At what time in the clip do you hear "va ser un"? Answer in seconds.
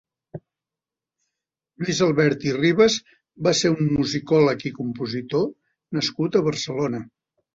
3.47-3.91